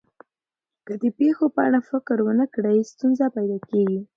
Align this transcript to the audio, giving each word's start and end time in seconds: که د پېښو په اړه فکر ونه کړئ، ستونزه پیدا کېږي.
که 0.85 0.93
د 1.01 1.03
پېښو 1.19 1.45
په 1.55 1.61
اړه 1.67 1.79
فکر 1.89 2.17
ونه 2.23 2.45
کړئ، 2.53 2.77
ستونزه 2.91 3.25
پیدا 3.35 3.57
کېږي. 3.69 4.01